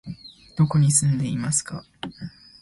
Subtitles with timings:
[0.55, 1.85] どこに住んでいますか？